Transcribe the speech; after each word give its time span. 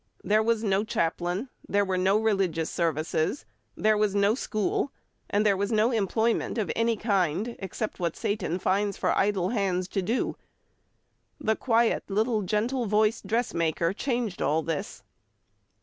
There 0.23 0.41
was 0.41 0.63
no 0.63 0.83
chaplain, 0.83 1.49
there 1.69 1.85
were 1.85 1.95
no 1.95 2.17
religious 2.17 2.71
services, 2.71 3.45
there 3.77 3.95
was 3.95 4.15
no 4.15 4.33
school, 4.33 4.91
and 5.29 5.45
there 5.45 5.55
was 5.55 5.71
no 5.71 5.91
employment 5.91 6.57
of 6.57 6.71
any 6.75 6.97
kind, 6.97 7.55
except 7.59 7.99
what 7.99 8.15
Satan 8.17 8.57
finds 8.57 8.97
for 8.97 9.15
idle 9.15 9.49
hands 9.49 9.87
to 9.89 10.01
do. 10.01 10.37
The 11.39 11.55
quiet, 11.55 12.03
little, 12.09 12.41
gentle 12.41 12.87
voiced 12.87 13.27
dressmaker 13.27 13.93
changed 13.93 14.41
all 14.41 14.63
this. 14.63 15.03